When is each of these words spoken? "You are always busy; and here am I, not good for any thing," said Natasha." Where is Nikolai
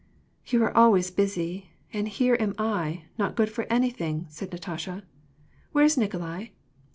"You 0.47 0.63
are 0.63 0.75
always 0.75 1.11
busy; 1.11 1.69
and 1.93 2.07
here 2.07 2.35
am 2.39 2.55
I, 2.57 3.03
not 3.19 3.35
good 3.35 3.51
for 3.51 3.67
any 3.69 3.91
thing," 3.91 4.25
said 4.29 4.51
Natasha." 4.51 5.03
Where 5.73 5.85
is 5.85 5.95
Nikolai 5.95 6.47